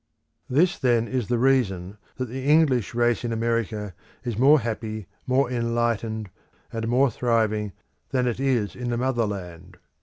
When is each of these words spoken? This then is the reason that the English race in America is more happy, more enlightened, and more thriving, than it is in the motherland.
This 0.49 0.79
then 0.79 1.07
is 1.07 1.27
the 1.27 1.37
reason 1.37 1.99
that 2.15 2.25
the 2.25 2.43
English 2.43 2.95
race 2.95 3.23
in 3.23 3.31
America 3.31 3.93
is 4.23 4.35
more 4.35 4.61
happy, 4.61 5.05
more 5.27 5.47
enlightened, 5.51 6.31
and 6.73 6.87
more 6.87 7.11
thriving, 7.11 7.73
than 8.09 8.25
it 8.25 8.39
is 8.39 8.75
in 8.75 8.89
the 8.89 8.97
motherland. 8.97 9.77